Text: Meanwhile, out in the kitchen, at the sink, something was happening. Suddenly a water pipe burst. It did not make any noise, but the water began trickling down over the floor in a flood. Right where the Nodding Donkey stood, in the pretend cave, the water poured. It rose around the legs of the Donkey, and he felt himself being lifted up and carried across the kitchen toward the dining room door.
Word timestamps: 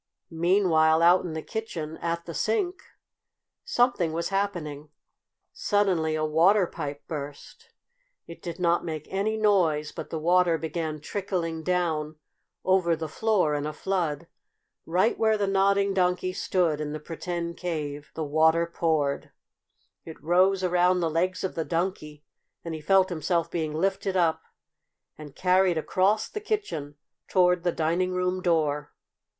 Meanwhile, 0.31 1.03
out 1.03 1.25
in 1.25 1.33
the 1.33 1.43
kitchen, 1.43 1.97
at 1.97 2.25
the 2.25 2.33
sink, 2.33 2.81
something 3.63 4.13
was 4.13 4.29
happening. 4.29 4.89
Suddenly 5.53 6.15
a 6.15 6.25
water 6.25 6.65
pipe 6.65 7.03
burst. 7.07 7.69
It 8.25 8.41
did 8.41 8.59
not 8.59 8.83
make 8.83 9.07
any 9.13 9.37
noise, 9.37 9.91
but 9.91 10.09
the 10.09 10.17
water 10.17 10.57
began 10.57 11.01
trickling 11.01 11.61
down 11.61 12.15
over 12.65 12.95
the 12.95 13.07
floor 13.07 13.53
in 13.53 13.67
a 13.67 13.73
flood. 13.73 14.25
Right 14.87 15.19
where 15.19 15.37
the 15.37 15.45
Nodding 15.45 15.93
Donkey 15.93 16.33
stood, 16.33 16.81
in 16.81 16.93
the 16.93 16.99
pretend 16.99 17.57
cave, 17.57 18.09
the 18.15 18.25
water 18.25 18.65
poured. 18.65 19.29
It 20.03 20.19
rose 20.23 20.63
around 20.63 21.01
the 21.01 21.11
legs 21.11 21.43
of 21.43 21.53
the 21.53 21.63
Donkey, 21.63 22.23
and 22.65 22.73
he 22.73 22.81
felt 22.81 23.09
himself 23.09 23.51
being 23.51 23.71
lifted 23.71 24.17
up 24.17 24.41
and 25.15 25.35
carried 25.35 25.77
across 25.77 26.27
the 26.27 26.41
kitchen 26.41 26.95
toward 27.27 27.61
the 27.61 27.71
dining 27.71 28.13
room 28.15 28.41
door. 28.41 28.95